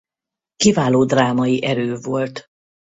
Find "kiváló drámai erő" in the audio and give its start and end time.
0.55-1.95